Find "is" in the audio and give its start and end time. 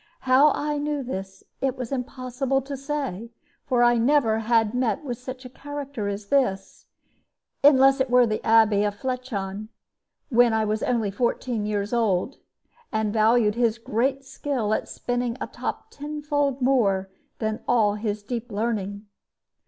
1.79-1.91